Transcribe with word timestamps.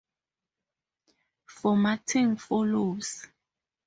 Formatting 1.45 2.35
follows. 2.35 3.27